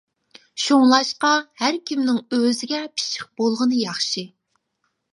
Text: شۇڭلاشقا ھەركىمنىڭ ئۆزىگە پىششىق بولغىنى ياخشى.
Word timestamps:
شۇڭلاشقا 0.63 1.33
ھەركىمنىڭ 1.65 2.19
ئۆزىگە 2.39 2.83
پىششىق 2.97 3.31
بولغىنى 3.43 3.83
ياخشى. 3.87 4.29